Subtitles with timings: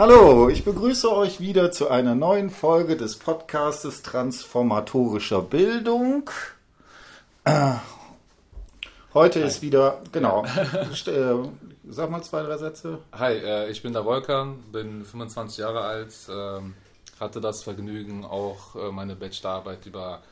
[0.00, 6.30] Hallo, ich begrüße euch wieder zu einer neuen Folge des Podcastes Transformatorischer Bildung.
[7.44, 7.74] Äh,
[9.12, 9.46] heute Hi.
[9.46, 11.34] ist wieder, genau, äh,
[11.86, 13.00] sag mal zwei, drei Sätze.
[13.12, 16.72] Hi, äh, ich bin der Volkan, bin 25 Jahre alt, ähm,
[17.20, 20.22] hatte das Vergnügen, auch meine Bachelorarbeit über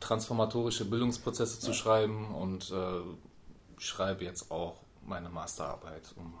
[0.00, 2.72] transformatorische Bildungsprozesse zu schreiben und
[3.76, 4.76] schreibe jetzt auch
[5.06, 6.32] meine Masterarbeit um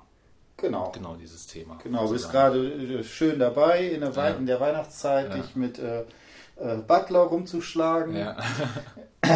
[0.56, 0.92] Genau.
[0.92, 1.78] Genau dieses Thema.
[1.82, 4.28] Genau, du bist gerade äh, schön dabei, in der, ja.
[4.30, 5.36] in der Weihnachtszeit ja.
[5.36, 6.04] dich mit äh,
[6.56, 8.16] äh, Butler rumzuschlagen.
[8.16, 8.36] Ja.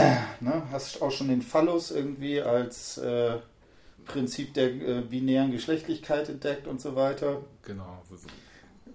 [0.41, 0.63] ne?
[0.71, 3.37] Hast auch schon den Phallus irgendwie als äh,
[4.05, 7.43] Prinzip der äh, binären Geschlechtlichkeit entdeckt und so weiter.
[7.63, 8.03] Genau.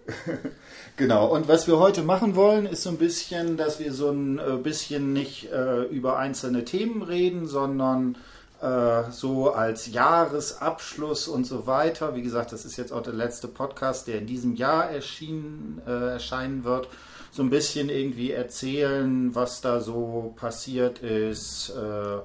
[0.97, 4.61] genau, und was wir heute machen wollen, ist so ein bisschen, dass wir so ein
[4.61, 5.47] bisschen nicht
[5.91, 8.17] über einzelne Themen reden, sondern
[8.63, 12.15] äh, so als Jahresabschluss und so weiter.
[12.15, 16.13] Wie gesagt, das ist jetzt auch der letzte Podcast, der in diesem Jahr erschienen, äh,
[16.13, 16.87] erscheinen wird.
[17.31, 21.71] So ein bisschen irgendwie erzählen, was da so passiert ist.
[21.71, 22.19] Äh,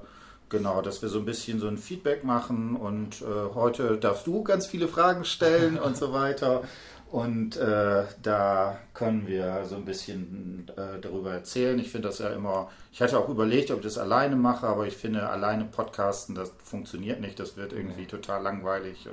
[0.49, 4.45] genau, dass wir so ein bisschen so ein Feedback machen und äh, heute darfst du
[4.45, 6.63] ganz viele Fragen stellen und so weiter.
[7.11, 11.79] Und äh, da können wir so ein bisschen äh, darüber erzählen.
[11.79, 14.87] Ich finde das ja immer, ich hatte auch überlegt, ob ich das alleine mache, aber
[14.87, 17.41] ich finde, alleine Podcasten, das funktioniert nicht.
[17.41, 18.07] Das wird irgendwie nee.
[18.07, 19.09] total langweilig.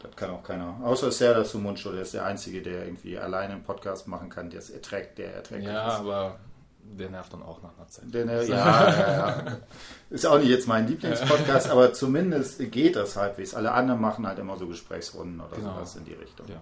[0.00, 0.80] Das kann auch keiner.
[0.82, 4.58] Außer Serdar Sumuncho, der ist der Einzige, der irgendwie alleine einen Podcast machen kann, der
[4.58, 5.64] es erträgt, der erträgt.
[5.64, 6.38] Ja, aber
[6.82, 8.12] der nervt dann auch nach einer Zeit.
[8.12, 9.56] Der, ja, ja, ja.
[10.10, 13.54] Ist auch nicht jetzt mein Lieblingspodcast, aber zumindest geht das halbwegs.
[13.54, 15.74] Alle anderen machen halt immer so Gesprächsrunden oder genau.
[15.74, 16.46] sowas in die Richtung.
[16.48, 16.60] Ja,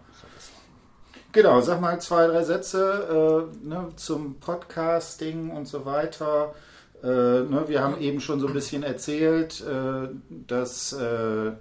[1.37, 6.55] Genau, sag mal zwei, drei Sätze äh, ne, zum Podcasting und so weiter.
[7.03, 11.53] Äh, ne, wir haben eben schon so ein bisschen erzählt, äh, dass äh,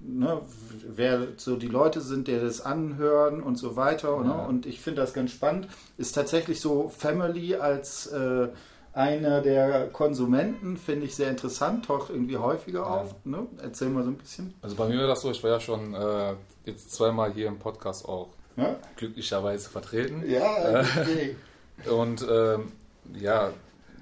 [0.00, 0.40] ne,
[0.88, 4.16] wer so die Leute sind, die das anhören und so weiter.
[4.20, 4.30] Ne?
[4.30, 4.46] Ja.
[4.46, 5.68] Und ich finde das ganz spannend.
[5.98, 8.48] Ist tatsächlich so Family als äh,
[8.94, 12.86] einer der Konsumenten, finde ich sehr interessant, taucht irgendwie häufiger ja.
[12.86, 13.14] auf.
[13.24, 13.46] Ne?
[13.62, 14.54] Erzähl mal so ein bisschen.
[14.62, 16.32] Also bei mir war das so, ich war ja schon äh,
[16.64, 18.76] jetzt zweimal hier im Podcast auch ja?
[18.96, 20.28] glücklicherweise vertreten.
[20.28, 21.36] Ja, okay.
[21.90, 22.72] und ähm,
[23.14, 23.52] ja,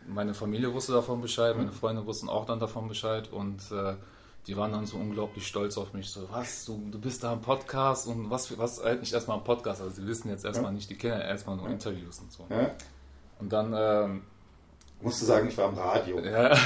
[0.06, 3.94] meine Familie wusste davon Bescheid, meine Freunde wussten auch dann davon Bescheid und äh,
[4.48, 6.08] die waren dann so unglaublich stolz auf mich.
[6.08, 9.82] So, was, du, du bist da im Podcast und was, was eigentlich erstmal im Podcast?
[9.82, 10.76] Also, sie wissen jetzt erstmal ja.
[10.76, 12.46] nicht, die kennen erstmal nur Interviews und so.
[12.48, 12.70] Ja.
[13.38, 13.74] Und dann.
[13.76, 14.22] Ähm,
[15.00, 16.18] Musst du sagen, ich war im Radio.
[16.20, 16.48] Ja.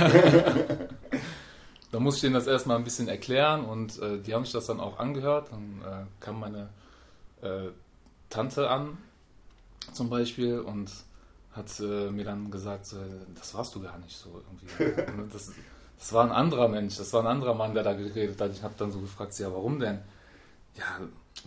[1.90, 4.66] da musste ich denen das erstmal ein bisschen erklären und äh, die haben sich das
[4.66, 5.48] dann auch angehört.
[5.50, 6.70] Dann äh, kam meine
[7.42, 7.68] äh,
[8.30, 8.98] Tante an,
[9.92, 10.90] zum Beispiel, und
[11.52, 12.96] hat äh, mir dann gesagt, so,
[13.34, 15.02] das warst du gar nicht so irgendwie.
[15.32, 15.52] das,
[15.98, 18.52] das, war ein anderer Mensch, das war ein anderer Mann, der da geredet hat.
[18.52, 19.98] Ich habe dann so gefragt, ja, warum denn?
[20.76, 20.84] Ja,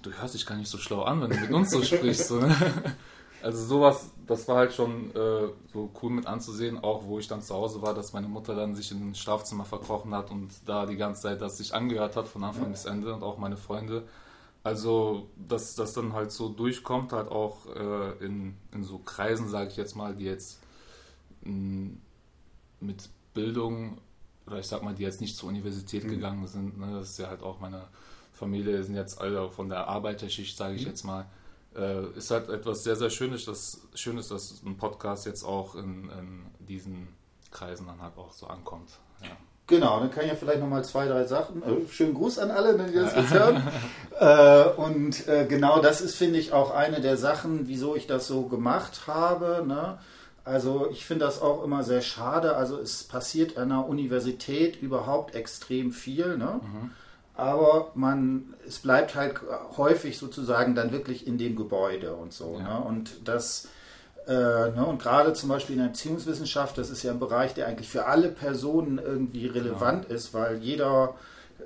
[0.02, 2.28] du hörst dich gar nicht so schlau an, wenn du mit uns so sprichst.
[2.28, 2.56] So, ne?
[3.46, 7.44] Also sowas, das war halt schon äh, so cool mit anzusehen, auch wo ich dann
[7.44, 10.88] zu Hause war, dass meine Mutter dann sich in ein Schlafzimmer verkrochen hat und da
[10.88, 12.70] die ganze Zeit das sich angehört hat von Anfang ja.
[12.70, 14.02] bis Ende und auch meine Freunde.
[14.66, 19.70] Also, dass das dann halt so durchkommt, halt auch äh, in, in so Kreisen, sage
[19.70, 20.60] ich jetzt mal, die jetzt
[21.44, 22.02] mh, mm,
[22.80, 24.00] mit Bildung,
[24.48, 26.10] oder ich sag mal, die jetzt nicht zur Universität mhm.
[26.10, 27.88] gegangen sind, ne, das ist ja halt auch meine
[28.34, 30.88] Familie, sind jetzt alle von der Arbeiterschicht, sage ich mhm.
[30.88, 31.28] jetzt mal,
[31.76, 36.10] äh, ist halt etwas sehr, sehr Schönes, das Schönes, dass ein Podcast jetzt auch in,
[36.10, 37.10] in diesen
[37.52, 38.90] Kreisen dann halt auch so ankommt.
[39.22, 39.38] Ja.
[39.68, 41.64] Genau, dann kann ich ja vielleicht nochmal zwei, drei Sachen.
[41.64, 43.64] Äh, schönen Gruß an alle, wenn die das jetzt hören.
[44.20, 48.28] äh, und äh, genau das ist, finde ich, auch eine der Sachen, wieso ich das
[48.28, 49.64] so gemacht habe.
[49.68, 49.98] Ne?
[50.44, 52.56] Also ich finde das auch immer sehr schade.
[52.56, 56.38] Also es passiert an der Universität überhaupt extrem viel.
[56.38, 56.60] Ne?
[56.62, 56.92] Mhm.
[57.34, 59.42] Aber man, es bleibt halt
[59.78, 62.58] häufig sozusagen dann wirklich in dem Gebäude und so.
[62.60, 62.80] Ja.
[62.80, 62.86] Ne?
[62.86, 63.68] Und das
[64.28, 64.32] äh,
[64.72, 67.90] ne, und gerade zum Beispiel in der Erziehungswissenschaft, das ist ja ein Bereich, der eigentlich
[67.90, 70.16] für alle Personen irgendwie relevant genau.
[70.16, 71.16] ist, weil jeder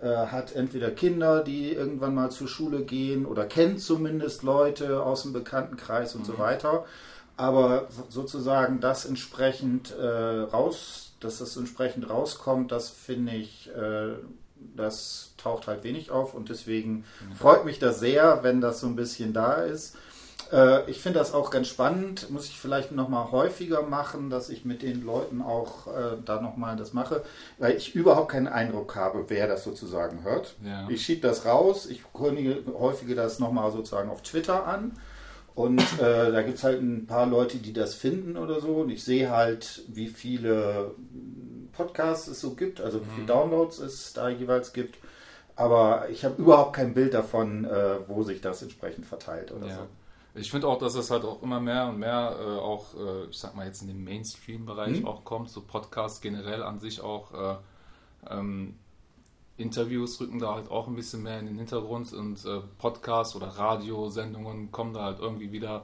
[0.02, 5.24] äh, hat entweder Kinder, die irgendwann mal zur Schule gehen oder kennt zumindest Leute aus
[5.24, 6.26] dem Bekanntenkreis und mhm.
[6.26, 6.86] so weiter.
[7.38, 14.16] Aber sozusagen das entsprechend äh, raus, dass das entsprechend rauskommt, das finde ich, äh,
[14.76, 17.36] das taucht halt wenig auf und deswegen mhm.
[17.36, 19.96] freut mich das sehr, wenn das so ein bisschen da ist.
[20.52, 24.66] Äh, ich finde das auch ganz spannend, muss ich vielleicht nochmal häufiger machen, dass ich
[24.66, 27.24] mit den Leuten auch äh, da nochmal das mache,
[27.58, 30.56] weil ich überhaupt keinen Eindruck habe, wer das sozusagen hört.
[30.64, 30.88] Ja.
[30.90, 34.94] Ich schiebe das raus, ich kündige häufiger das nochmal sozusagen auf Twitter an.
[35.56, 38.76] Und äh, da gibt es halt ein paar Leute, die das finden oder so.
[38.76, 40.92] Und ich sehe halt, wie viele
[41.74, 43.28] Podcasts es so gibt, also wie viele mhm.
[43.28, 44.98] Downloads es da jeweils gibt.
[45.56, 49.76] aber ich habe überhaupt kein Bild davon, äh, wo sich das entsprechend verteilt oder Ja.
[49.76, 49.82] so.
[50.36, 53.38] Ich finde auch, dass es halt auch immer mehr und mehr äh, auch, äh, ich
[53.38, 55.08] sag mal jetzt in den Mainstream-Bereich Mhm.
[55.08, 57.34] auch kommt, so Podcasts generell an sich auch.
[57.34, 57.56] Äh,
[58.30, 58.76] ähm,
[59.58, 63.48] Interviews rücken da halt auch ein bisschen mehr in den Hintergrund und äh, Podcasts oder
[63.48, 65.84] Radiosendungen kommen da halt irgendwie wieder,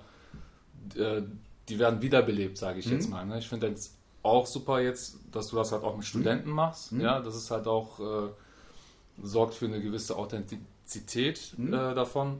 [0.95, 1.23] äh,
[1.67, 2.91] die werden wiederbelebt, sage ich Mhm.
[2.93, 3.25] jetzt mal.
[3.25, 3.39] Ne?
[3.39, 6.93] Ich finde jetzt auch super jetzt, dass du das halt auch mit Studenten machst.
[6.93, 7.01] Mhm.
[7.01, 8.29] Ja, das ist halt auch, äh,
[9.21, 11.71] sorgt für eine gewisse Authentizität Mhm.
[11.71, 12.39] davon,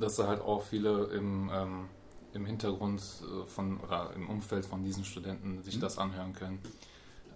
[0.00, 1.88] dass da halt auch viele im, ähm,
[2.32, 5.80] im Hintergrund äh, von oder im Umfeld von diesen Studenten sich Mhm.
[5.80, 6.58] das anhören können.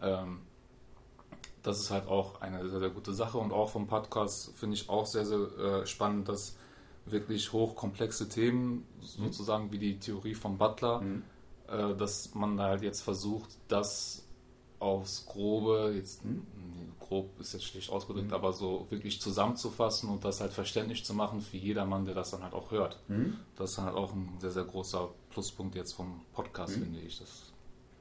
[0.03, 0.41] Ähm,
[1.63, 4.89] das ist halt auch eine sehr, sehr gute Sache und auch vom Podcast finde ich
[4.89, 6.57] auch sehr, sehr äh, spannend, dass
[7.07, 11.23] wirklich hochkomplexe Themen, sozusagen wie die Theorie von Butler, Mhm.
[11.69, 14.25] äh, dass man da halt jetzt versucht, das
[14.79, 16.47] aufs Grobe, jetzt Mhm.
[17.11, 18.35] Grob ist jetzt schlecht ausgedrückt, Mhm.
[18.35, 22.43] aber so wirklich zusammenzufassen und das halt verständlich zu machen für jedermann, der das dann
[22.43, 22.99] halt auch hört.
[23.09, 23.37] Mhm.
[23.57, 26.83] Das ist halt auch ein sehr, sehr großer Pluspunkt jetzt vom Podcast, Mhm.
[26.85, 27.19] finde ich.
[27.19, 27.29] Das,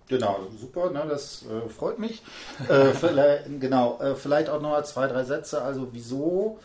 [0.08, 2.24] Genau, super, ne, das äh, freut mich.
[2.68, 5.62] äh, vielleicht, genau, äh, vielleicht auch noch zwei, drei Sätze.
[5.62, 6.58] Also wieso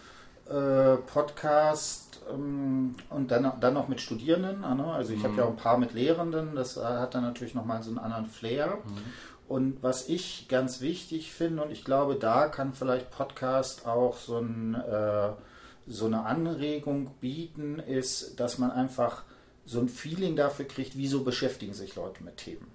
[0.48, 4.60] äh, Podcast ähm, und dann, dann noch mit Studierenden.
[4.60, 4.84] Ne?
[4.92, 5.38] Also ich habe Mhm.
[5.38, 8.26] ja auch ein paar mit Lehrenden, das äh, hat dann natürlich nochmal so einen anderen
[8.26, 8.78] Flair.
[9.48, 14.38] Und was ich ganz wichtig finde, und ich glaube, da kann vielleicht Podcast auch so,
[14.38, 15.30] ein, äh,
[15.86, 19.22] so eine Anregung bieten, ist, dass man einfach
[19.66, 22.70] so ein Feeling dafür kriegt, wieso beschäftigen sich Leute mit Themen.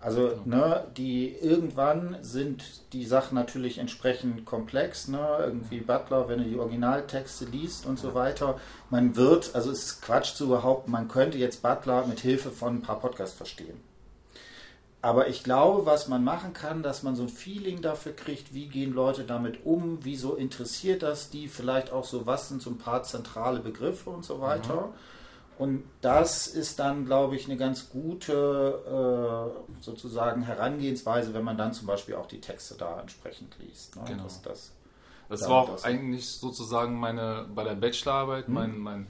[0.00, 5.38] Also, ne, die irgendwann sind die Sachen natürlich entsprechend komplex, ne?
[5.38, 8.58] Irgendwie Butler, wenn du die Originaltexte liest und so weiter.
[8.90, 12.78] Man wird, also es ist Quatsch zu behaupten, man könnte jetzt Butler mit Hilfe von
[12.78, 13.91] ein paar Podcasts verstehen.
[15.04, 18.68] Aber ich glaube, was man machen kann, dass man so ein Feeling dafür kriegt, wie
[18.68, 22.78] gehen Leute damit um, wieso interessiert das die, vielleicht auch so, was sind so ein
[22.78, 24.90] paar zentrale Begriffe und so weiter.
[25.58, 31.72] Und das ist dann, glaube ich, eine ganz gute äh, sozusagen Herangehensweise, wenn man dann
[31.72, 33.96] zum Beispiel auch die Texte da entsprechend liest.
[33.96, 34.02] Ne?
[34.06, 34.22] Genau.
[34.24, 34.72] Das, das,
[35.28, 38.54] das war auch das- eigentlich sozusagen meine, bei der Bachelorarbeit, Mhm.
[38.54, 39.06] mein, mein,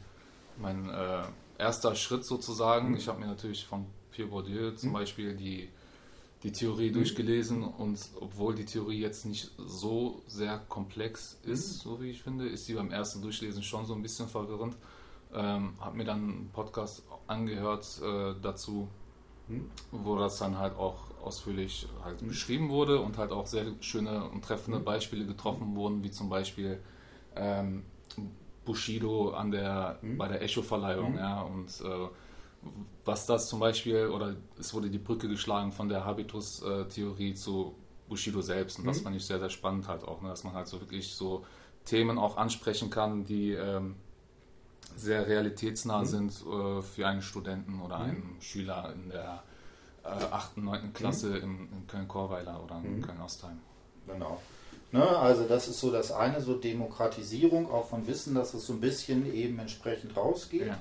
[0.57, 1.23] mein äh,
[1.59, 2.97] erster Schritt sozusagen.
[2.97, 4.95] Ich habe mir natürlich von Pierre Bourdieu zum Mhm.
[4.95, 5.69] Beispiel die,
[6.43, 12.11] die Theorie durchgelesen und obwohl die Theorie jetzt nicht so sehr komplex ist, so wie
[12.11, 14.77] ich finde, ist sie beim ersten Durchlesen schon so ein bisschen verwirrend.
[15.35, 18.89] Ähm, habe mir dann einen Podcast angehört äh, dazu,
[19.49, 19.71] Mhm.
[19.91, 22.29] wo das dann halt auch ausführlich halt Mhm.
[22.29, 24.85] beschrieben wurde und halt auch sehr schöne und treffende Mhm.
[24.85, 26.81] Beispiele getroffen wurden, wie zum Beispiel
[27.35, 27.83] ähm,
[28.65, 30.19] Bushido an der, Mhm.
[30.19, 31.19] bei der Echo-Verleihung, Mhm.
[31.19, 32.09] ja, und äh,
[33.05, 37.75] was das zum Beispiel, oder es wurde die Brücke geschlagen von der Habitus-Theorie zu
[38.09, 39.05] Bushido selbst und das Mhm.
[39.05, 41.45] fand ich sehr, sehr spannend halt auch, ne, dass man halt so wirklich so
[41.85, 43.97] Themen auch ansprechen kann, die ähm,
[44.95, 46.07] sehr realitätsnah Mhm.
[46.07, 48.05] sind äh, für einen Studenten oder Mhm.
[48.05, 49.43] einen Schüler in der
[50.05, 50.93] äh, 8., 9.
[50.93, 53.03] Klasse in, in Köln-Korweiler oder in Mhm.
[53.03, 53.59] Köln-Ostheim.
[54.07, 54.41] Genau.
[54.91, 58.75] Ne, also das ist so das eine, so Demokratisierung auch von Wissen, dass es so
[58.75, 60.67] ein bisschen eben entsprechend rausgeht.
[60.67, 60.79] Ja.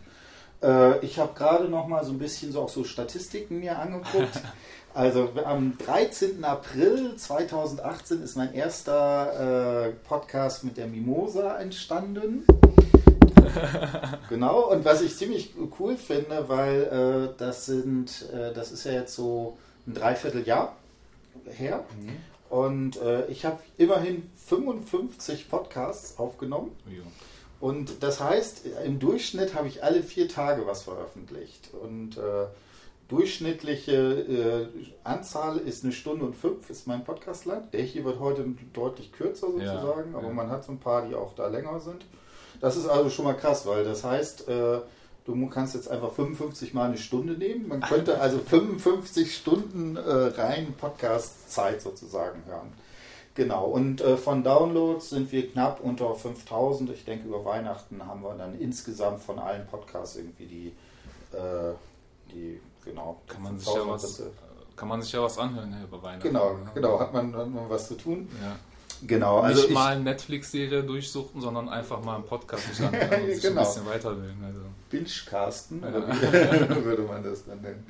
[0.62, 4.42] Äh, ich habe gerade noch mal so ein bisschen so auch so Statistiken mir angeguckt.
[4.94, 6.44] Also am 13.
[6.44, 12.46] April 2018 ist mein erster äh, Podcast mit der Mimosa entstanden.
[14.30, 16.82] genau, und was ich ziemlich cool finde, weil
[17.32, 19.58] äh, das sind, äh, das ist ja jetzt so
[19.88, 20.76] ein Dreivierteljahr
[21.46, 21.86] her.
[22.50, 26.72] Und äh, ich habe immerhin 55 Podcasts aufgenommen.
[26.86, 27.04] Jo.
[27.62, 31.70] Und das heißt, im Durchschnitt habe ich alle vier Tage was veröffentlicht.
[31.80, 32.48] Und äh,
[33.08, 34.68] durchschnittliche äh,
[35.04, 37.70] Anzahl ist eine Stunde und fünf, ist mein Podcast lang.
[37.72, 40.34] Der hier wird heute deutlich kürzer Ja, sozusagen, aber ja.
[40.34, 42.04] man hat so ein paar, die auch da länger sind.
[42.62, 44.80] Das ist also schon mal krass, weil das heißt, äh,
[45.26, 47.68] du kannst jetzt einfach 55 mal eine Stunde nehmen.
[47.68, 52.74] Man könnte also 55 Stunden äh, rein Podcast-Zeit sozusagen hören.
[53.34, 56.90] Genau, und äh, von Downloads sind wir knapp unter 5000.
[56.92, 60.68] Ich denke, über Weihnachten haben wir dann insgesamt von allen Podcasts irgendwie die,
[61.36, 61.74] äh,
[62.34, 65.84] die genau, Kann man sich ja 5000 was, kann man sich ja was anhören ja,
[65.84, 66.28] über Weihnachten.
[66.28, 66.72] Genau, ne?
[66.74, 68.28] genau, hat man, hat man was zu tun.
[68.42, 68.56] Ja.
[69.08, 73.24] Genau, also Nicht ich, mal eine Netflix-Serie durchsuchen, sondern einfach mal einen Podcast sich anhören
[73.24, 73.62] und sich Genau.
[73.62, 74.44] ein bisschen weiterbilden.
[74.44, 74.60] Also.
[74.90, 76.76] Binge-Casten, Ja.
[76.84, 77.86] würde man das dann nennen?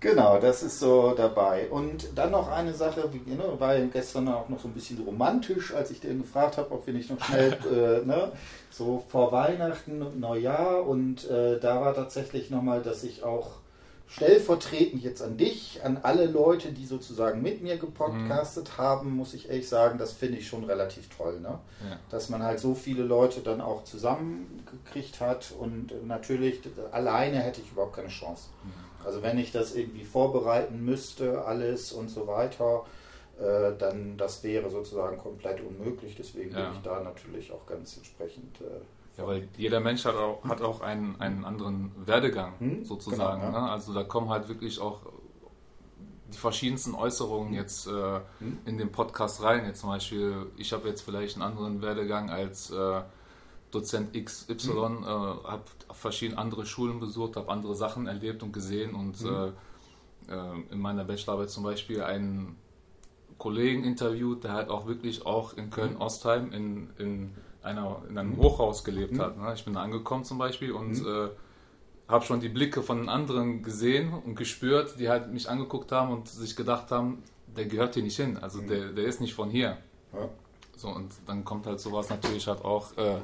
[0.00, 1.68] Genau, das ist so dabei.
[1.68, 5.04] Und dann noch eine Sache, wie, ne, war ja gestern auch noch so ein bisschen
[5.04, 7.52] romantisch, als ich den gefragt habe, ob wir nicht noch schnell,
[8.02, 8.32] äh, ne,
[8.70, 10.86] so vor Weihnachten und Neujahr.
[10.86, 13.60] Und äh, da war tatsächlich nochmal, dass ich auch
[14.08, 18.82] stellvertretend jetzt an dich, an alle Leute, die sozusagen mit mir gepodcastet mhm.
[18.82, 21.40] haben, muss ich ehrlich sagen, das finde ich schon relativ toll.
[21.40, 21.58] Ne?
[21.88, 21.98] Ja.
[22.08, 27.70] Dass man halt so viele Leute dann auch zusammengekriegt hat und natürlich alleine hätte ich
[27.70, 28.48] überhaupt keine Chance.
[28.64, 28.89] Mhm.
[29.04, 32.84] Also wenn ich das irgendwie vorbereiten müsste, alles und so weiter,
[33.38, 36.14] äh, dann das wäre sozusagen komplett unmöglich.
[36.16, 36.66] Deswegen ja.
[36.66, 38.60] bin ich da natürlich auch ganz entsprechend.
[38.60, 42.84] Äh, ja, weil jeder Mensch hat auch, hat auch einen, einen anderen Werdegang hm?
[42.84, 43.40] sozusagen.
[43.40, 43.66] Genau, ja.
[43.66, 43.70] ne?
[43.70, 45.00] Also da kommen halt wirklich auch
[46.32, 48.58] die verschiedensten Äußerungen jetzt äh, hm?
[48.64, 49.66] in den Podcast rein.
[49.66, 53.00] Jetzt zum Beispiel, ich habe jetzt vielleicht einen anderen Werdegang als äh,
[53.70, 55.02] Dozent XY, hm?
[55.02, 55.62] äh, habe
[55.92, 59.52] verschiedene andere Schulen besucht, habe andere Sachen erlebt und gesehen und hm?
[60.28, 62.56] Äh, äh, in meiner Bachelorarbeit zum Beispiel einen
[63.38, 67.30] Kollegen interviewt, der halt auch wirklich auch in Köln-Ostheim in, in
[67.62, 69.20] einer, in einem Hochhaus gelebt mhm.
[69.20, 69.38] hat.
[69.38, 69.52] Ne?
[69.54, 71.06] Ich bin da angekommen zum Beispiel und mhm.
[71.06, 71.28] äh,
[72.08, 76.28] habe schon die Blicke von anderen gesehen und gespürt, die halt mich angeguckt haben und
[76.28, 77.22] sich gedacht haben,
[77.56, 78.68] der gehört hier nicht hin, also mhm.
[78.68, 79.78] der, der ist nicht von hier.
[80.12, 80.28] Ja.
[80.76, 83.16] So, und dann kommt halt sowas natürlich halt auch äh,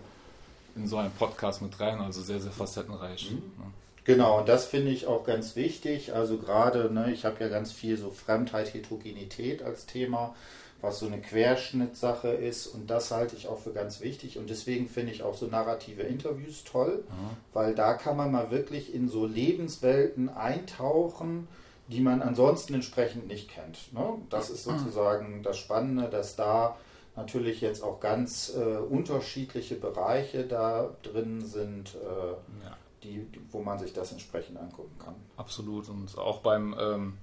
[0.77, 3.31] in so einen Podcast mit rein, also sehr, sehr facettenreich.
[3.31, 3.37] Mhm.
[3.37, 3.73] Ne?
[4.05, 6.15] Genau, und das finde ich auch ganz wichtig.
[6.15, 10.35] Also gerade, ne, ich habe ja ganz viel so Fremdheit, Heterogenität als Thema
[10.81, 12.67] was so eine Querschnittsache ist.
[12.67, 14.39] Und das halte ich auch für ganz wichtig.
[14.39, 17.37] Und deswegen finde ich auch so narrative Interviews toll, mhm.
[17.53, 21.49] weil da kann man mal wirklich in so Lebenswelten eintauchen,
[21.89, 23.93] die man ansonsten entsprechend nicht kennt.
[23.93, 24.15] Ne?
[24.29, 26.77] Das ist sozusagen das Spannende, dass da
[27.17, 31.95] natürlich jetzt auch ganz äh, unterschiedliche Bereiche da drin sind.
[31.95, 32.77] Äh, ja.
[33.03, 35.15] Die, wo man sich das entsprechend angucken kann.
[35.37, 35.89] Absolut.
[35.89, 37.19] Und auch beim ähm,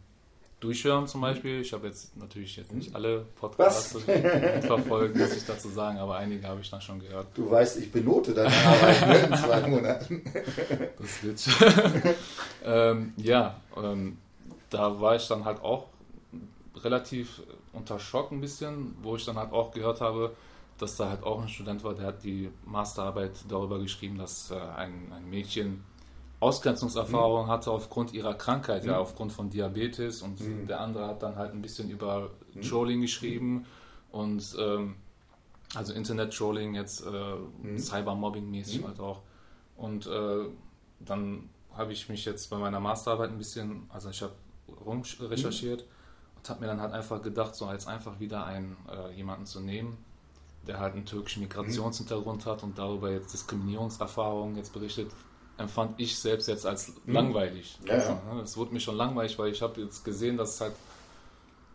[0.63, 1.61] durchhören zum Beispiel.
[1.61, 3.97] Ich habe jetzt natürlich jetzt nicht alle Podcasts
[4.61, 7.27] verfolgt, muss ich dazu sagen, aber einige habe ich dann schon gehört.
[7.33, 10.23] Du weißt, ich benote deine Arbeit ne, in zwei Monaten.
[10.97, 12.15] Das wird schon.
[12.63, 14.17] ähm, ja, ähm,
[14.69, 15.87] da war ich dann halt auch
[16.81, 17.41] relativ
[17.73, 20.35] unter Schock ein bisschen, wo ich dann halt auch gehört habe,
[20.77, 24.55] dass da halt auch ein Student war, der hat die Masterarbeit darüber geschrieben, dass äh,
[24.55, 25.83] ein, ein Mädchen
[26.39, 27.49] Ausgrenzungserfahrung mhm.
[27.49, 28.89] hatte aufgrund ihrer Krankheit, mhm.
[28.89, 30.67] ja, aufgrund von Diabetes und mhm.
[30.67, 32.61] der andere hat dann halt ein bisschen über mhm.
[32.61, 33.65] Trolling geschrieben
[34.11, 34.95] und ähm,
[35.73, 37.77] also Internet-Trolling jetzt äh, mhm.
[37.77, 38.87] Cybermobbing-mäßig mhm.
[38.87, 39.21] halt auch.
[39.77, 40.45] Und äh,
[40.99, 44.33] dann habe ich mich jetzt bei meiner Masterarbeit ein bisschen, also ich habe
[44.85, 45.85] rumrecherchiert
[46.43, 49.61] und habe mir dann halt einfach gedacht, so als einfach wieder einen äh, jemanden zu
[49.61, 49.97] nehmen,
[50.67, 55.09] der halt einen türkischen Migrationshintergrund hat und darüber jetzt Diskriminierungserfahrungen jetzt berichtet,
[55.57, 57.13] empfand ich selbst jetzt als hm.
[57.13, 57.79] langweilig.
[57.85, 58.17] Ja, also.
[58.43, 60.73] Es wurde mir schon langweilig, weil ich habe jetzt gesehen, dass es halt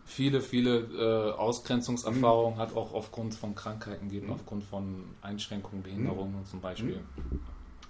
[0.05, 2.61] viele, viele äh, Ausgrenzungserfahrungen mhm.
[2.61, 4.35] hat, auch aufgrund von Krankheiten gibt, mhm.
[4.35, 6.47] aufgrund von Einschränkungen, Behinderungen mhm.
[6.47, 6.97] zum Beispiel.
[6.97, 7.41] Hm.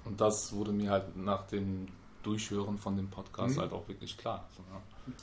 [0.04, 1.88] Und das wurde mir halt nach dem
[2.22, 3.62] Durchhören von dem Podcast hm.
[3.62, 4.48] halt auch wirklich klar.
[4.56, 4.80] So, ja.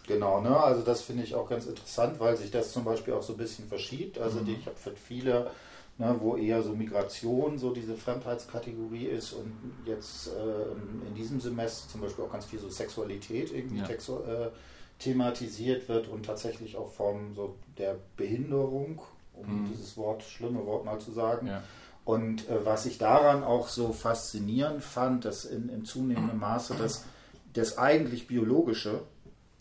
[0.08, 0.58] Genau, ne?
[0.58, 3.38] also das finde ich auch ganz interessant, weil sich das zum Beispiel auch so ein
[3.38, 4.18] bisschen verschiebt.
[4.18, 5.52] Also die, ich habe für viele
[5.98, 9.54] ne, wo eher so Migration so diese Fremdheitskategorie ist und
[9.86, 13.86] jetzt äh, in diesem Semester zum Beispiel auch ganz viel so Sexualität irgendwie ja.
[13.86, 14.50] textu äh,
[15.00, 19.02] thematisiert wird und tatsächlich auch Formen so der Behinderung,
[19.34, 19.70] um mhm.
[19.70, 21.48] dieses Wort, schlimme Wort mal zu sagen.
[21.48, 21.64] Ja.
[22.06, 27.06] Und äh, was ich daran auch so faszinierend fand, dass in, in zunehmendem Maße dass
[27.54, 29.02] das eigentlich Biologische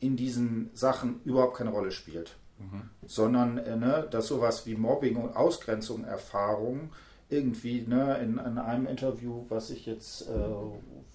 [0.01, 2.37] in diesen Sachen überhaupt keine Rolle spielt.
[2.59, 2.91] Mhm.
[3.07, 6.91] Sondern, äh, ne, dass sowas wie Mobbing und Ausgrenzung Erfahrungen
[7.29, 10.49] irgendwie ne, in, in, einem Interview, was ich jetzt äh,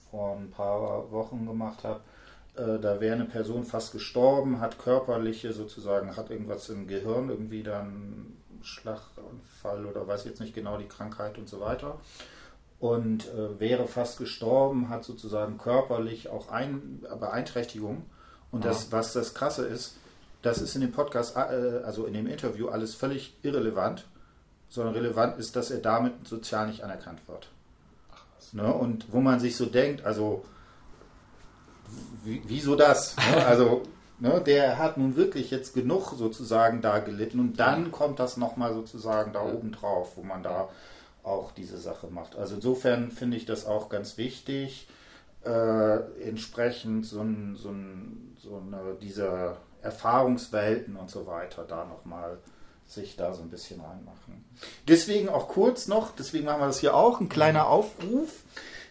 [0.09, 2.01] vor ein paar Wochen gemacht habe,
[2.55, 7.63] äh, da wäre eine Person fast gestorben, hat körperliche sozusagen, hat irgendwas im Gehirn, irgendwie
[7.63, 11.99] dann Schlaganfall oder weiß jetzt nicht genau die Krankheit und so weiter.
[12.79, 18.03] Und äh, wäre fast gestorben, hat sozusagen körperlich auch ein, Beeinträchtigung.
[18.51, 19.95] Und das, was das Krasse ist,
[20.41, 24.05] das ist in dem Podcast, äh, also in dem Interview, alles völlig irrelevant,
[24.69, 27.49] sondern relevant ist, dass er damit sozial nicht anerkannt wird.
[28.53, 28.73] Ne?
[28.73, 30.45] Und wo man sich so denkt, also
[32.23, 33.15] wieso das?
[33.35, 33.45] Ne?
[33.45, 33.83] Also
[34.19, 38.73] ne, der hat nun wirklich jetzt genug sozusagen da gelitten und dann kommt das nochmal
[38.73, 40.69] sozusagen da oben drauf, wo man da
[41.23, 42.35] auch diese Sache macht.
[42.35, 44.87] Also insofern finde ich das auch ganz wichtig,
[45.45, 52.39] äh, entsprechend so, ein, so, ein, so eine, dieser Erfahrungswelten und so weiter da nochmal
[52.87, 54.43] sich da so ein bisschen reinmachen.
[54.87, 58.43] Deswegen auch kurz noch, deswegen machen wir das hier auch, ein kleiner Aufruf.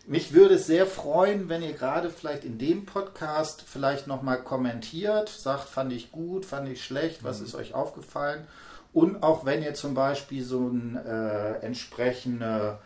[0.07, 5.29] Mich würde es sehr freuen, wenn ihr gerade vielleicht in dem Podcast vielleicht nochmal kommentiert,
[5.29, 7.47] sagt, fand ich gut, fand ich schlecht, was mhm.
[7.47, 8.47] ist euch aufgefallen?
[8.93, 12.79] Und auch wenn ihr zum Beispiel so ein äh, entsprechende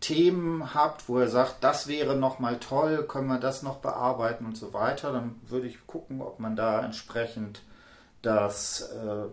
[0.00, 4.46] Themen habt, wo ihr sagt, das wäre noch mal toll, können wir das noch bearbeiten
[4.46, 7.62] und so weiter, dann würde ich gucken, ob man da entsprechend
[8.22, 9.26] das äh,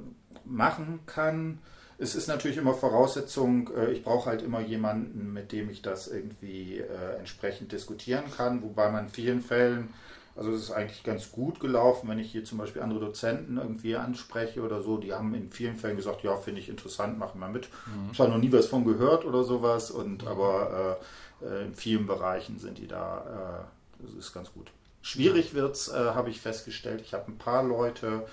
[0.43, 1.59] machen kann.
[1.97, 6.07] Es ist natürlich immer Voraussetzung, äh, ich brauche halt immer jemanden, mit dem ich das
[6.07, 9.93] irgendwie äh, entsprechend diskutieren kann, wobei man in vielen Fällen
[10.35, 13.95] also es ist eigentlich ganz gut gelaufen, wenn ich hier zum Beispiel andere Dozenten irgendwie
[13.95, 14.97] anspreche oder so.
[14.97, 17.69] Die haben in vielen Fällen gesagt, ja, finde ich interessant, machen wir mit.
[17.85, 18.09] Mhm.
[18.11, 20.27] Ich habe noch nie was von gehört oder sowas, und mhm.
[20.27, 20.99] aber
[21.41, 23.67] äh, äh, in vielen Bereichen sind die da,
[24.01, 24.71] äh, das ist ganz gut.
[25.01, 27.01] Schwierig wird es, äh, habe ich festgestellt.
[27.01, 28.25] Ich habe ein paar Leute,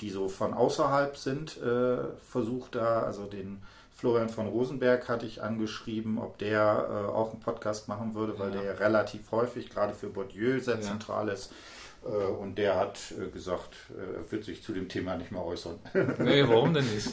[0.00, 3.62] die so von außerhalb sind, äh, versucht da, also den
[4.00, 8.54] Florian von Rosenberg hatte ich angeschrieben, ob der äh, auch einen Podcast machen würde, weil
[8.54, 8.62] ja.
[8.62, 10.80] der relativ häufig gerade für Bourdieu sehr ja.
[10.80, 11.52] zentral ist.
[12.02, 15.44] Äh, und der hat äh, gesagt, äh, er wird sich zu dem Thema nicht mehr
[15.44, 15.78] äußern.
[16.18, 17.10] Nee, warum denn nicht?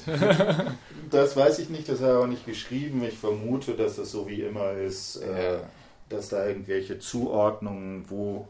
[1.12, 3.04] das weiß ich nicht, das hat er auch nicht geschrieben.
[3.04, 5.60] Ich vermute, dass es so wie immer ist, äh, ja.
[6.08, 8.48] dass da irgendwelche Zuordnungen, wo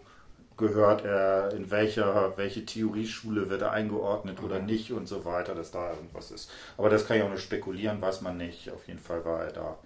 [0.58, 5.72] gehört er, in welcher, welche Theorieschule wird er eingeordnet oder nicht und so weiter, dass
[5.72, 6.52] da irgendwas ist.
[6.78, 8.72] Aber das kann ich auch nur spekulieren, weiß man nicht.
[8.72, 9.78] Auf jeden Fall war er da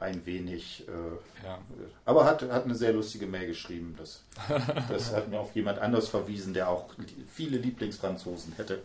[0.00, 0.86] ein wenig.
[0.86, 1.58] Äh, ja.
[2.04, 3.96] Aber hat, hat eine sehr lustige Mail geschrieben.
[3.98, 4.22] Das,
[4.88, 6.90] das hat mir auf jemand anders verwiesen, der auch
[7.32, 8.80] viele Lieblingsfranzosen hätte.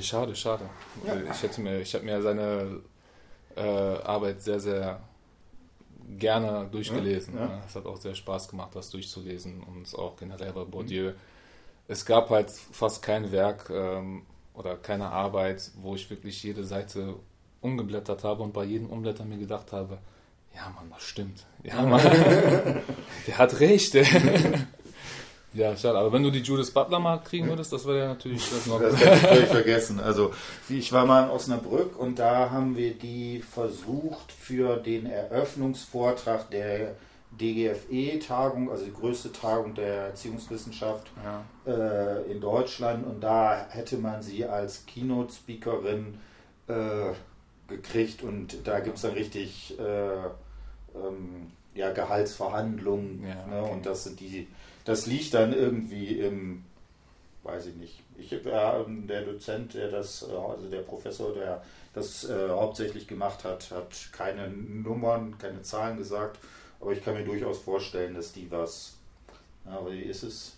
[0.00, 0.68] Schade, schade.
[1.06, 1.14] Ja.
[1.30, 2.80] Ich, hätte mir, ich habe mir seine
[3.56, 5.00] äh, Arbeit sehr, sehr
[6.18, 7.34] gerne durchgelesen.
[7.34, 7.62] Ja, ja.
[7.66, 11.10] Es hat auch sehr Spaß gemacht, das durchzulesen und auch generell bei Bourdieu.
[11.10, 11.16] Mhm.
[11.88, 14.22] Es gab halt fast kein Werk ähm,
[14.54, 17.16] oder keine Arbeit, wo ich wirklich jede Seite
[17.60, 19.98] umgeblättert habe und bei jedem Umblättern mir gedacht habe,
[20.54, 21.44] ja Mann, das stimmt.
[21.62, 22.00] Ja Mann,
[23.26, 23.96] der hat recht.
[25.54, 25.98] Ja, schade.
[25.98, 28.80] Aber wenn du die Judith Butler mal kriegen würdest, das wäre ja natürlich das noch.
[28.80, 30.00] Das hätte ich völlig vergessen.
[30.00, 30.32] Also,
[30.68, 36.96] ich war mal in Osnabrück und da haben wir die versucht für den Eröffnungsvortrag der
[37.40, 41.72] DGFE-Tagung, also die größte Tagung der Erziehungswissenschaft ja.
[41.72, 43.06] äh, in Deutschland.
[43.06, 46.18] Und da hätte man sie als Keynote-Speakerin
[46.68, 47.12] äh,
[47.68, 50.16] gekriegt und da gibt es dann richtig äh,
[50.94, 53.24] ähm, ja, Gehaltsverhandlungen.
[53.26, 53.62] Ja, ne?
[53.62, 53.72] okay.
[53.72, 54.48] Und das sind die
[54.84, 56.64] das liegt dann irgendwie im,
[57.42, 58.00] weiß ich nicht.
[58.16, 61.62] Ich ja, der Dozent, der das, äh, also der Professor, der
[61.94, 66.38] das äh, hauptsächlich gemacht hat, hat keine Nummern, keine Zahlen gesagt,
[66.80, 68.94] aber ich kann mir durchaus vorstellen, dass die was,
[69.64, 70.56] ja, wie ist es?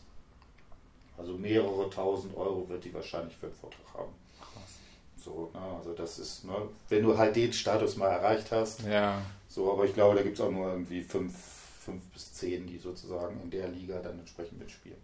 [1.19, 4.13] Also mehrere tausend Euro wird die wahrscheinlich für den Vortrag haben.
[5.17, 6.55] So, ne, also das ist, ne,
[6.89, 8.83] wenn du halt den Status mal erreicht hast.
[8.83, 9.23] Ja.
[9.49, 11.35] So, aber ich glaube, da gibt es auch nur irgendwie fünf
[11.87, 14.99] fünf bis zehn, die sozusagen in der Liga dann entsprechend mitspielen.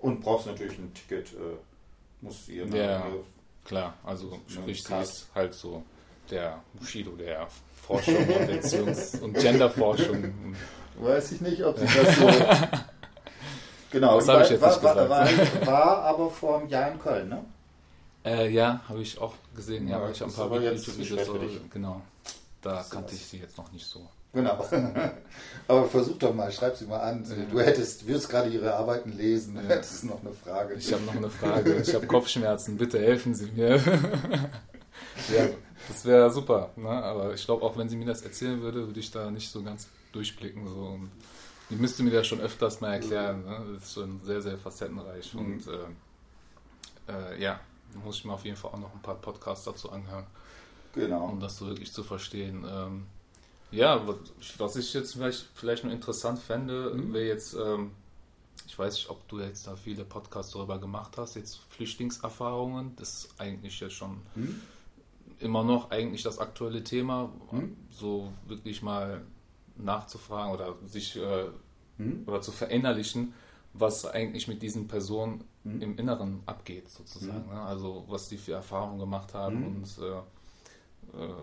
[0.00, 1.56] Und brauchst natürlich ein Ticket, äh,
[2.22, 3.20] musst du Ja, eine,
[3.64, 3.94] klar.
[4.02, 5.82] Also sprich, sie ist halt so
[6.30, 7.46] der Bushido der
[7.82, 10.56] Forschung und Erziehungs- und Genderforschung.
[10.96, 12.26] Weiß ich nicht, ob sie das so.
[13.90, 15.66] genau, das habe ich jetzt war, nicht gesagt.
[15.66, 17.44] War, war, aber vor einem Jahr in Köln, ne?
[18.24, 19.88] Äh, ja, habe ich auch gesehen.
[19.88, 21.28] Ja, ja ich ein paar YouTube-Videos.
[21.70, 22.00] Genau,
[22.62, 24.08] da kannte ich sie jetzt noch nicht so.
[24.32, 24.66] Genau.
[25.68, 27.24] Aber versuch doch mal, schreib sie mal an.
[27.50, 30.74] Du hättest, wirst gerade ihre Arbeiten lesen, du hättest noch eine Frage.
[30.74, 31.74] Ich habe noch eine Frage.
[31.76, 33.76] Ich habe Kopfschmerzen, bitte helfen Sie mir.
[33.76, 35.48] ja,
[35.88, 36.70] das wäre super.
[36.76, 36.88] Ne?
[36.88, 39.62] Aber ich glaube, auch wenn sie mir das erzählen würde, würde ich da nicht so
[39.62, 40.66] ganz durchblicken.
[40.66, 40.80] So.
[40.80, 41.10] Und
[41.70, 43.44] die müsste mir das schon öfters mal erklären.
[43.44, 43.74] Ne?
[43.74, 45.34] Das ist schon sehr, sehr facettenreich.
[45.34, 45.40] Mhm.
[45.40, 47.60] Und äh, äh, ja,
[48.02, 50.26] muss ich mir auf jeden Fall auch noch ein paar Podcasts dazu anhören.
[50.94, 51.28] Genau.
[51.28, 52.64] Um das so wirklich zu verstehen.
[52.68, 53.06] Ähm,
[53.72, 54.06] ja,
[54.58, 57.12] was ich jetzt vielleicht, vielleicht nur interessant fände, mhm.
[57.12, 57.92] wäre jetzt, ähm,
[58.66, 63.24] ich weiß nicht, ob du jetzt da viele Podcasts darüber gemacht hast, jetzt Flüchtlingserfahrungen, das
[63.24, 64.60] ist eigentlich jetzt schon mhm.
[65.40, 67.76] immer noch eigentlich das aktuelle Thema, mhm.
[67.90, 69.22] so wirklich mal
[69.76, 71.46] nachzufragen oder sich äh,
[71.98, 72.24] mhm.
[72.26, 73.32] oder zu verinnerlichen,
[73.72, 75.80] was eigentlich mit diesen Personen mhm.
[75.80, 77.46] im Inneren abgeht, sozusagen.
[77.46, 77.54] Mhm.
[77.54, 77.60] Ne?
[77.62, 80.18] Also was die für Erfahrungen gemacht haben und äh,
[81.18, 81.34] äh,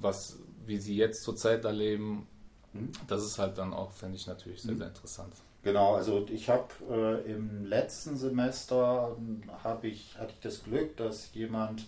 [0.00, 0.38] was
[0.68, 2.26] wie sie jetzt zurzeit erleben,
[2.72, 2.92] mhm.
[3.08, 4.78] das ist halt dann auch, finde ich natürlich sehr, mhm.
[4.78, 5.32] sehr interessant.
[5.64, 9.16] Genau, also ich habe äh, im letzten Semester
[9.64, 11.86] hab ich, hatte ich das Glück, dass jemand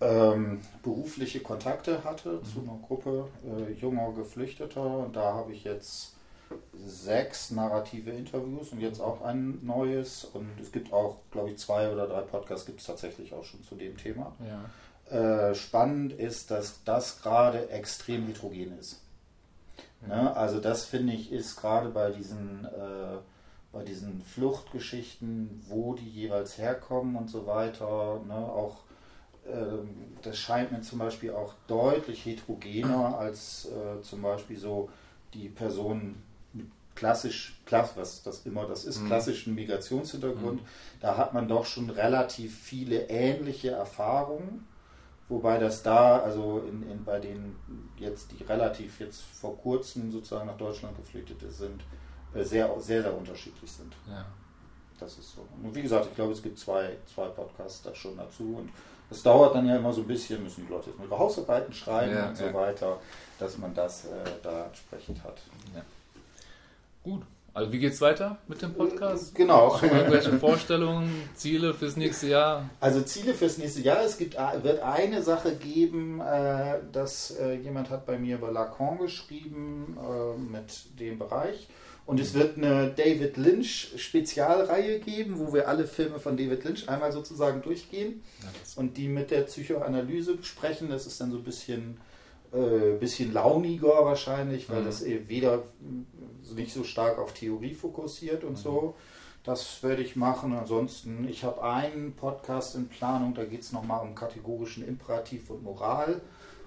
[0.00, 2.44] ähm, berufliche Kontakte hatte mhm.
[2.44, 6.14] zu einer Gruppe äh, junger Geflüchteter und da habe ich jetzt
[6.72, 11.90] sechs narrative Interviews und jetzt auch ein neues und es gibt auch, glaube ich, zwei
[11.90, 14.32] oder drei Podcasts gibt es tatsächlich auch schon zu dem Thema.
[14.46, 14.64] Ja.
[15.10, 19.00] Äh, spannend ist, dass das gerade extrem heterogen ist.
[20.00, 20.08] Mhm.
[20.08, 20.36] Ne?
[20.36, 23.18] Also das finde ich ist gerade bei diesen, äh,
[23.72, 28.34] bei diesen Fluchtgeschichten, wo die jeweils herkommen und so weiter, ne?
[28.34, 28.78] auch
[29.46, 29.84] äh,
[30.22, 34.88] das scheint mir zum Beispiel auch deutlich heterogener als äh, zum Beispiel so
[35.34, 36.22] die Personen
[36.54, 39.06] mit klassisch, klass, was das immer das ist, Mhm.
[39.08, 40.66] klassischen Migrationshintergrund, Mhm.
[41.00, 44.66] da hat man doch schon relativ viele ähnliche Erfahrungen.
[45.28, 47.56] Wobei das da, also in, in, bei denen
[47.96, 51.82] jetzt, die relativ jetzt vor kurzem sozusagen nach Deutschland geflüchtete sind,
[52.34, 53.94] äh, sehr, sehr, sehr unterschiedlich sind.
[54.08, 54.26] Ja.
[55.00, 55.46] Das ist so.
[55.62, 58.56] Und wie gesagt, ich glaube, es gibt zwei, zwei Podcasts da schon dazu.
[58.58, 58.70] Und
[59.10, 62.14] es dauert dann ja immer so ein bisschen, müssen die Leute jetzt ihre Hausarbeiten schreiben
[62.14, 62.54] Ja, und so ja.
[62.54, 62.98] weiter,
[63.38, 64.08] dass man das äh,
[64.42, 65.40] da entsprechend hat.
[67.02, 67.22] Gut.
[67.54, 69.32] Also wie geht's weiter mit dem Podcast?
[69.36, 69.78] Genau.
[69.80, 72.68] Irgendwelche Vorstellungen, Ziele fürs nächste Jahr?
[72.80, 74.02] Also Ziele fürs nächste Jahr.
[74.02, 78.98] Es gibt, wird eine Sache geben, äh, dass äh, jemand hat bei mir über Lacan
[78.98, 81.68] geschrieben äh, mit dem Bereich.
[82.06, 86.88] Und es wird eine David Lynch Spezialreihe geben, wo wir alle Filme von David Lynch
[86.88, 90.90] einmal sozusagen durchgehen Ja, und die mit der Psychoanalyse besprechen.
[90.90, 91.98] Das ist dann so ein bisschen,
[92.54, 94.86] äh, bisschen launiger wahrscheinlich, weil Mhm.
[94.86, 95.62] das eben weder
[96.54, 98.56] nicht so stark auf Theorie fokussiert und Mhm.
[98.56, 98.94] so.
[99.44, 100.54] Das werde ich machen.
[100.54, 105.62] Ansonsten, ich habe einen Podcast in Planung, da geht es nochmal um kategorischen Imperativ und
[105.62, 106.20] Moral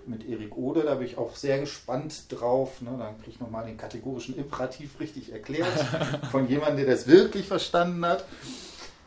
[0.05, 0.83] mit Erik Ode.
[0.83, 2.81] Da bin ich auch sehr gespannt drauf.
[2.81, 2.91] Ne?
[2.99, 5.67] Dann kriege ich nochmal den kategorischen Imperativ richtig erklärt
[6.31, 8.25] von jemandem, der das wirklich verstanden hat.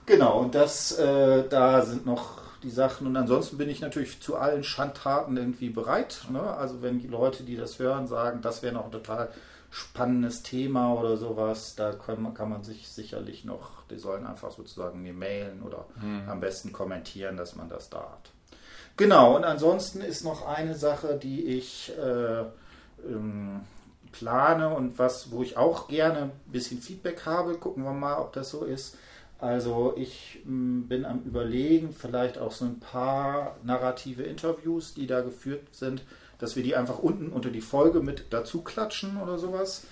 [0.07, 3.07] Genau, und das, äh, da sind noch die Sachen.
[3.07, 6.23] Und ansonsten bin ich natürlich zu allen Schandtaten irgendwie bereit.
[6.31, 6.40] Ne?
[6.42, 9.29] Also wenn die Leute, die das hören, sagen, das wäre noch ein total
[9.70, 14.51] spannendes Thema oder sowas, da kann man, kann man sich sicherlich noch, die sollen einfach
[14.51, 16.29] sozusagen mir mailen oder Mhm.
[16.29, 18.33] am besten kommentieren, dass man das da hat.
[18.96, 22.40] Genau, und ansonsten ist noch eine Sache, die ich äh,
[23.09, 23.61] ähm,
[24.12, 27.55] plane und was, wo ich auch gerne ein bisschen Feedback habe.
[27.55, 28.96] Gucken wir mal, ob das so ist.
[29.40, 35.22] Also ich mh, bin am Überlegen, vielleicht auch so ein paar narrative Interviews, die da
[35.22, 36.05] geführt sind,
[36.38, 39.85] dass wir die einfach unten unter die Folge mit dazu klatschen oder sowas.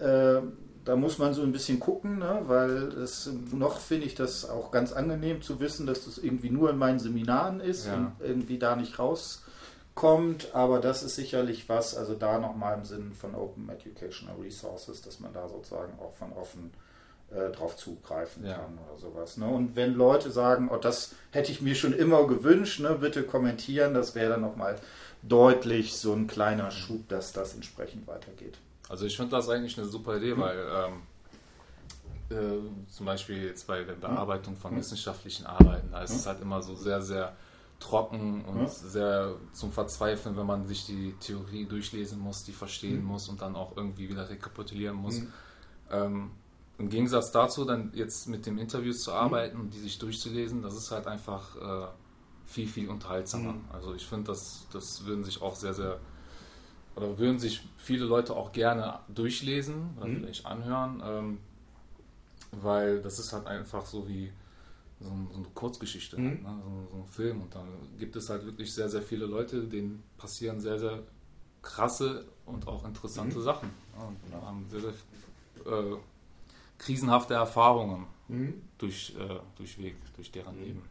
[0.00, 0.40] Äh,
[0.84, 2.40] da muss man so ein bisschen gucken, ne?
[2.46, 6.70] weil es, noch finde ich das auch ganz angenehm zu wissen, dass das irgendwie nur
[6.70, 7.94] in meinen Seminaren ist Ja.
[7.94, 10.54] und irgendwie da nicht rauskommt.
[10.54, 15.20] Aber das ist sicherlich was, also da nochmal im Sinne von Open Educational Resources, dass
[15.20, 16.70] man da sozusagen auch von offen
[17.30, 18.54] äh, drauf zugreifen Ja.
[18.54, 19.36] kann oder sowas.
[19.36, 19.46] Ne?
[19.46, 22.96] Und wenn Leute sagen, oh, das hätte ich mir schon immer gewünscht, ne?
[23.00, 24.78] bitte kommentieren, das wäre dann nochmal
[25.22, 28.56] deutlich so ein kleiner Schub, dass das entsprechend weitergeht.
[28.88, 30.40] Also ich finde das eigentlich eine super Idee, Mhm.
[30.40, 31.02] weil ähm,
[32.30, 34.78] äh, zum Beispiel jetzt bei der Bearbeitung von Mhm.
[34.78, 36.16] wissenschaftlichen Arbeiten, da ist Mhm.
[36.16, 37.36] es halt immer so sehr, sehr
[37.80, 38.68] trocken und Mhm.
[38.68, 43.06] sehr zum Verzweifeln, wenn man sich die Theorie durchlesen muss, die verstehen Mhm.
[43.06, 45.20] muss und dann auch irgendwie wieder rekapitulieren muss.
[45.20, 45.32] Mhm.
[45.90, 46.30] Ähm,
[46.78, 50.76] Im Gegensatz dazu, dann jetzt mit den Interviews zu arbeiten und die sich durchzulesen, das
[50.76, 51.88] ist halt einfach äh,
[52.46, 53.54] viel, viel unterhaltsamer.
[53.54, 53.64] Mhm.
[53.72, 55.98] Also ich finde, das, das würden sich auch sehr, sehr,
[56.94, 60.16] oder würden sich viele Leute auch gerne durchlesen oder Mhm.
[60.18, 61.38] vielleicht anhören, ähm,
[62.52, 64.32] weil das ist halt einfach so wie
[65.00, 66.26] so, ein, so eine Kurzgeschichte, Mhm.
[66.28, 66.62] halt, ne?
[66.64, 67.42] so, so ein Film.
[67.42, 67.66] Und dann
[67.98, 71.02] gibt es halt wirklich sehr, sehr viele Leute, denen passieren sehr, sehr
[71.62, 73.42] krasse und auch interessante Mhm.
[73.42, 73.70] Sachen.
[73.96, 74.46] Ja, und Genau.
[74.46, 74.90] haben sehr, sehr
[75.66, 75.96] äh,
[76.78, 78.62] krisenhafte Erfahrungen Mhm.
[78.78, 80.64] durch, äh, durchweg, durch deren Mhm.
[80.64, 80.82] Leben.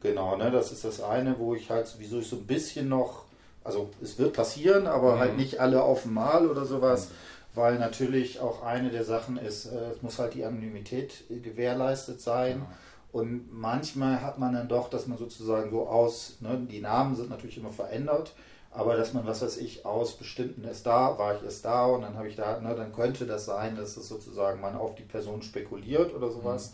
[0.00, 3.24] Genau, ne, das ist das eine, wo ich halt sowieso so ein bisschen noch,
[3.64, 5.18] also es wird passieren, aber Mhm.
[5.18, 7.08] halt nicht alle auf einmal oder sowas,
[7.54, 12.20] weil natürlich auch eine der Sachen ist, äh, es muss halt die Anonymität äh, gewährleistet
[12.20, 12.58] sein.
[12.58, 12.66] Ja.
[13.12, 17.30] Und manchmal hat man dann doch, dass man sozusagen so aus, ne, die Namen sind
[17.30, 18.34] natürlich immer verändert,
[18.74, 22.02] aber dass man, was weiß ich, aus bestimmten ist da, war ich erst da und
[22.02, 25.02] dann habe ich da, ne, dann könnte das sein, dass es sozusagen man auf die
[25.04, 26.72] Person spekuliert oder sowas.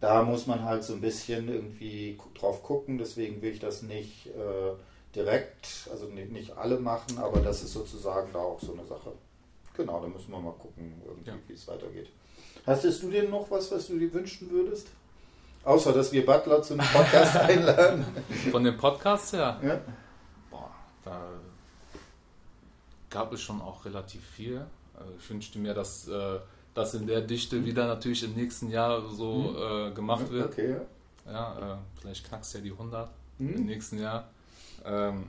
[0.00, 4.26] Da muss man halt so ein bisschen irgendwie drauf gucken, deswegen will ich das nicht
[4.28, 4.72] äh,
[5.14, 9.12] direkt, also nicht, nicht alle machen, aber das ist sozusagen da auch so eine Sache.
[9.76, 11.36] Genau, da müssen wir mal gucken, irgendwie, Ja.
[11.46, 12.08] wie es weitergeht.
[12.66, 14.88] Hattest du denn noch was, was du dir wünschen würdest?
[15.64, 18.04] Außer, dass wir Butler zu einem Podcast einladen.
[18.50, 19.80] Von den Podcasts her, Ja?
[21.08, 21.30] Da
[23.10, 24.66] gab es schon auch relativ viel.
[24.98, 26.38] Also ich wünschte mir, dass äh,
[26.74, 30.52] das in der Dichte wieder natürlich im nächsten Jahr so äh, gemacht wird.
[30.52, 30.72] Okay,
[31.26, 31.32] ja.
[31.32, 33.66] Ja, äh, vielleicht knackst ja die 100 im Hm?
[33.66, 34.28] nächsten Jahr.
[34.84, 35.26] Ähm,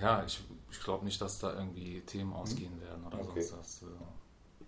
[0.00, 3.40] ja, ich, ich glaube nicht, dass da irgendwie Themen ausgehen werden oder Okay.
[3.42, 3.88] sonst was.
[3.88, 4.66] Äh,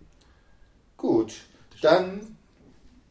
[0.97, 1.33] Gut,
[1.81, 2.37] dann,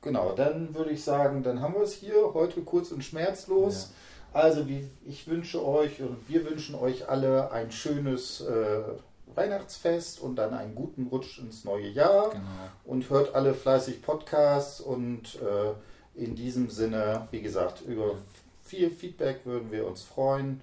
[0.01, 3.91] genau, dann würde ich sagen, dann haben wir es hier heute kurz und schmerzlos.
[4.33, 8.83] Also wie, ich wünsche euch und wir wünschen euch alle ein schönes äh,
[9.35, 12.43] Weihnachtsfest und dann einen guten Rutsch ins neue Jahr Genau.
[12.85, 18.15] und hört alle fleißig Podcasts und äh, in diesem Sinne, wie gesagt, über
[18.63, 20.61] viel Feedback würden wir uns freuen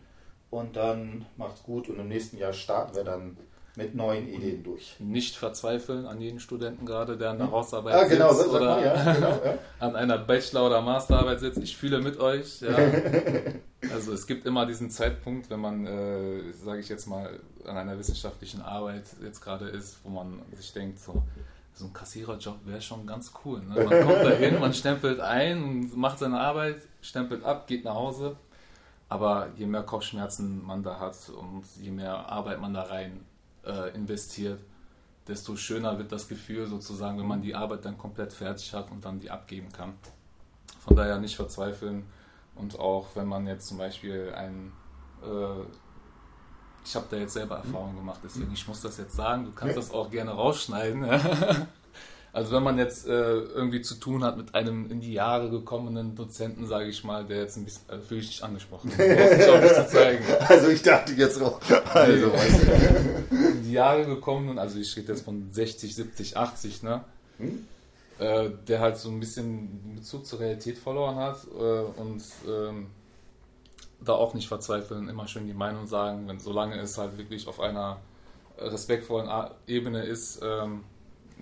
[0.50, 3.38] und dann macht's gut und im nächsten Jahr starten wir dann
[3.78, 4.96] mit neuen Ideen durch.
[5.00, 8.84] Nicht verzweifeln an jeden Studenten gerade, der an der Hausarbeit Ah, genau, sitzt oder man,
[8.84, 9.58] ja, genau, ja.
[9.80, 11.60] an einer Bachelor- oder Masterarbeit sitzt.
[11.60, 12.62] Ich fühle mit euch.
[12.62, 12.76] Ja.
[13.94, 17.98] Also es gibt immer diesen Zeitpunkt, wenn man, äh, sage ich jetzt mal, an einer
[18.00, 21.22] wissenschaftlichen Arbeit jetzt gerade ist, wo man sich denkt, so,
[21.76, 23.62] so ein Kassiererjob wäre schon ganz cool.
[23.62, 23.76] Ne?
[23.86, 28.36] Man kommt da hin, man stempelt ein macht seine Arbeit, stempelt ab, geht nach Hause.
[29.10, 33.22] Aber je mehr Kopfschmerzen man da hat und je mehr Arbeit man da rein
[33.68, 34.60] äh, investiert,
[35.28, 39.04] desto schöner wird das Gefühl sozusagen, wenn man die Arbeit dann komplett fertig hat und
[39.04, 39.94] dann die abgeben kann.
[40.80, 42.06] Von daher nicht verzweifeln
[42.56, 44.72] und auch wenn man jetzt zum Beispiel ein,
[45.22, 45.62] äh,
[46.86, 49.76] ich habe da jetzt selber Erfahrung gemacht, deswegen ich muss das jetzt sagen, du kannst
[49.76, 51.06] das auch gerne rausschneiden.
[52.38, 56.14] Also wenn man jetzt äh, irgendwie zu tun hat mit einem in die Jahre gekommenen
[56.14, 59.40] Dozenten, sage ich mal, der jetzt ein bisschen, äh, fühle ich dich angesprochen, du brauchst
[59.40, 60.24] dich auch nicht zu zeigen.
[60.48, 61.60] Also ich dachte jetzt auch,
[61.94, 62.32] also,
[63.32, 63.57] Nee.
[63.68, 67.04] Die Jahre gekommen und also ich rede jetzt von 60, 70, 80, ne?
[67.38, 67.68] Hm?
[68.20, 72.88] Äh, der halt so ein bisschen den Bezug zur Realität verloren hat äh, und ähm,
[74.02, 77.60] da auch nicht verzweifeln, immer schön die Meinung sagen, wenn solange es halt wirklich auf
[77.60, 77.98] einer
[78.58, 80.84] respektvollen A Ebene ist, ähm,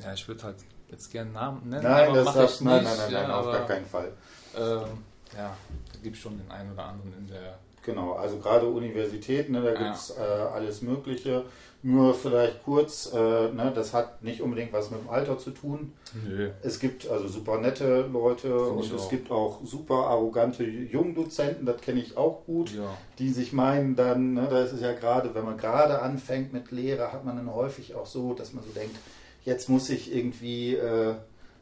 [0.04, 0.58] ja, ich würde halt
[0.90, 2.90] jetzt gerne Namen nennen, Nein, aber das darfst nein, nicht.
[2.90, 4.12] nein, nein, ja, nein, auf aber, gar keinen Fall.
[4.58, 4.88] Ähm,
[5.34, 5.58] ja,
[5.94, 9.62] da gibt es schon den einen oder anderen in der Genau, also gerade Universitäten, ne,
[9.62, 9.84] da Ja.
[9.84, 11.46] gibt es äh, alles Mögliche.
[11.88, 15.93] Nur vielleicht kurz, äh, ne, das hat nicht unbedingt was mit dem Alter zu tun.
[16.28, 16.50] Nö.
[16.63, 19.10] Es gibt also super nette Leute und es auch.
[19.12, 22.98] gibt auch super arrogante Jungdozenten, das kenne ich auch gut, Ja.
[23.19, 26.71] die sich meinen dann, ne, da ist es ja gerade, wenn man gerade anfängt mit
[26.71, 28.95] Lehre, hat man dann häufig auch so, dass man so denkt,
[29.43, 31.13] jetzt muss ich irgendwie äh,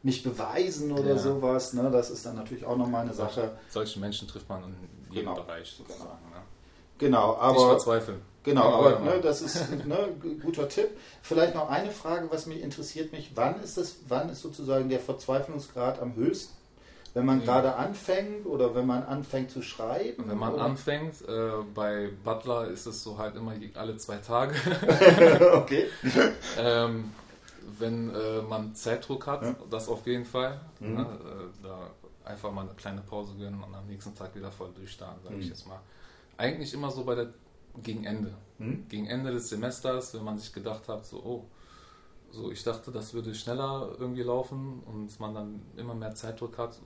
[0.03, 1.17] mich beweisen oder Ja.
[1.17, 1.73] sowas.
[1.73, 1.89] Ne?
[1.91, 3.51] Das ist dann natürlich auch nochmal eine Sache.
[3.69, 4.75] Solche Menschen trifft man in
[5.09, 5.35] jedem Genau.
[5.35, 6.29] Bereich sozusagen.
[6.31, 6.37] Ne?
[6.99, 8.21] Genau, nicht aber verzweifeln.
[8.43, 10.89] Genau, Ja, aber ne, das ist ne, g- guter Tipp.
[11.21, 14.99] Vielleicht noch eine Frage, was mich interessiert mich, wann ist das, wann ist sozusagen der
[14.99, 16.53] Verzweiflungsgrad am höchsten?
[17.13, 17.45] Wenn man Ja.
[17.45, 20.23] gerade anfängt oder wenn man anfängt zu schreiben?
[20.27, 20.63] Wenn man oder?
[20.63, 24.55] anfängt, äh, bei Butler ist es so halt immer alle zwei Tage.
[25.53, 25.85] okay.
[26.57, 27.11] ähm,
[27.79, 29.55] wenn äh, man Zeitdruck hat, Ja.
[29.69, 30.59] das auf jeden Fall.
[30.79, 30.93] Mhm.
[30.95, 31.77] Ne, äh, da
[32.29, 35.45] einfach mal eine kleine Pause gönnen und am nächsten Tag wieder voll durchstarten, sage ich
[35.45, 35.49] Mhm.
[35.51, 35.79] jetzt mal.
[36.37, 37.33] Eigentlich immer so bei der
[37.81, 38.33] gegen Ende.
[38.57, 38.87] Hm?
[38.87, 41.45] Gegen Ende des Semesters, wenn man sich gedacht hat, so, oh,
[42.31, 46.79] so ich dachte, das würde schneller irgendwie laufen und man dann immer mehr Zeitdruck hat,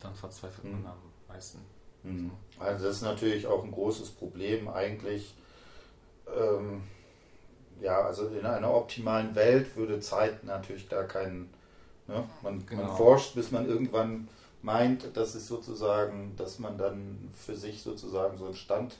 [0.00, 0.82] dann verzweifelt Mhm.
[0.82, 1.60] man am meisten.
[2.02, 2.30] Hm.
[2.58, 5.34] Also das ist natürlich auch ein großes Problem eigentlich.
[6.34, 6.82] Ähm,
[7.80, 11.50] ja, also in einer optimalen Welt würde Zeit natürlich gar keinen.
[12.06, 12.22] Ne?
[12.42, 12.84] Man, Genau.
[12.84, 14.28] man forscht, bis man irgendwann
[14.64, 18.96] meint, dass es sozusagen, dass man dann für sich sozusagen so einen Stand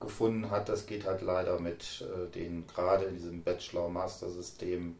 [0.00, 0.68] gefunden hat.
[0.68, 4.96] Das geht halt leider mit äh, den, gerade in diesem Bachelor-Master-System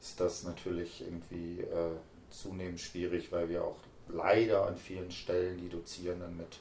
[0.00, 1.96] ist das natürlich irgendwie äh,
[2.30, 6.58] zunehmend schwierig, weil wir auch leider an vielen Stellen die Dozierenden mit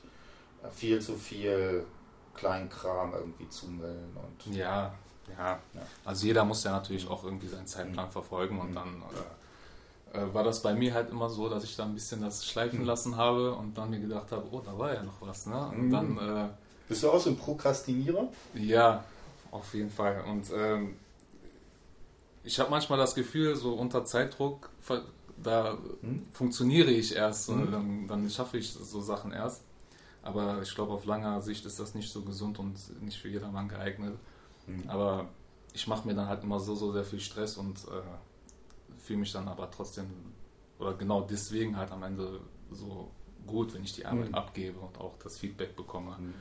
[0.63, 1.85] äh, viel zu viel
[2.33, 4.93] Kleinkram irgendwie zumüllen und Ja,
[5.37, 5.59] ja.
[5.73, 5.81] Ja.
[6.05, 8.75] Also jeder muss ja natürlich auch irgendwie seinen Zeitplan verfolgen und Mhm.
[8.75, 9.44] dann äh,
[10.15, 12.79] äh, war das bei mir halt immer so, dass ich da ein bisschen das schleifen
[12.81, 12.85] Mhm.
[12.85, 15.67] lassen habe und dann mir gedacht habe, oh, da war ja noch was, ne?
[15.69, 15.91] Und Mhm.
[15.91, 16.49] dann,
[16.87, 18.27] Bist du auch so ein Prokrastinierer?
[18.55, 19.03] äh, ja,
[19.51, 20.23] auf jeden Fall.
[20.29, 20.95] Und ähm,
[22.43, 24.69] ich habe manchmal das Gefühl, so unter Zeitdruck,
[25.41, 26.25] da Hm?
[26.31, 27.71] funktioniere ich erst, so, Mhm.
[27.71, 29.63] dann, dann schaffe ich so Sachen erst.
[30.21, 33.67] Aber ich glaube, auf langer Sicht ist das nicht so gesund und nicht für jedermann
[33.69, 34.17] geeignet.
[34.65, 34.89] Hm.
[34.89, 35.27] Aber
[35.73, 38.01] ich mache mir dann halt immer so, so sehr viel Stress und äh,
[39.05, 40.07] fühle mich dann aber trotzdem,
[40.79, 42.41] oder genau deswegen halt am Ende
[42.71, 43.11] so
[43.45, 44.35] gut, wenn ich die Arbeit Mhm.
[44.35, 46.17] abgebe und auch das Feedback bekomme.
[46.17, 46.33] Hm.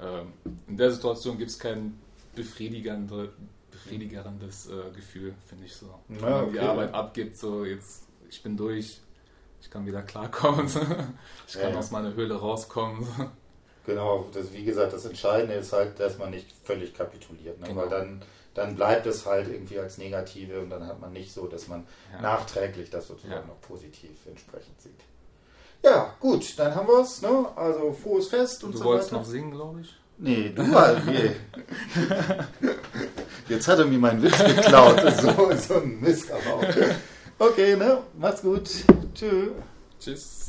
[0.00, 0.32] Ähm,
[0.68, 1.98] in der Situation gibt es kein
[2.34, 3.32] befriedigende,
[3.70, 5.86] befriedigerendes äh, Gefühl, finde ich so.
[6.08, 6.66] Ja, wenn man die okay.
[6.68, 9.00] Arbeit abgibt, so jetzt, ich bin durch,
[9.60, 10.66] ich kann wieder klarkommen,
[11.46, 11.78] ich Ja, kann ja.
[11.78, 13.06] aus meiner Höhle rauskommen.
[13.86, 17.66] Genau, das, wie gesagt, das Entscheidende ist halt, dass man nicht völlig kapituliert, ne?
[17.66, 17.82] Genau.
[17.82, 18.22] weil dann,
[18.54, 21.86] dann bleibt es halt irgendwie als Negative und dann hat man nicht so, dass man
[22.12, 22.20] Ja.
[22.22, 25.00] nachträglich das sozusagen noch positiv entsprechend sieht.
[25.82, 27.46] Ja, gut, dann haben wir es, ne?
[27.56, 29.20] also frohes Fest und Du so wolltest weiter.
[29.20, 29.94] noch singen, glaube ich?
[30.16, 31.32] Nee, du halt, nee.
[33.48, 36.74] Jetzt hat er mir meinen Witz geklaut, so, so ein Mist aber auch.
[37.50, 37.98] Okay, ne?
[38.16, 38.70] Macht's gut.
[39.14, 39.50] Tschüss.
[40.00, 40.43] Tschüss.